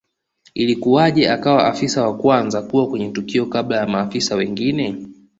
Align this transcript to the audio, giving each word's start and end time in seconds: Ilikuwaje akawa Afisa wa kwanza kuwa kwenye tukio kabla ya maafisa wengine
Ilikuwaje 0.53 1.29
akawa 1.29 1.67
Afisa 1.67 2.03
wa 2.07 2.17
kwanza 2.17 2.61
kuwa 2.61 2.89
kwenye 2.89 3.09
tukio 3.09 3.45
kabla 3.45 3.77
ya 3.77 3.87
maafisa 3.87 4.35
wengine 4.35 5.07